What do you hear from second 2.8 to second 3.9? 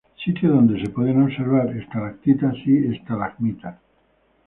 estalagmitas.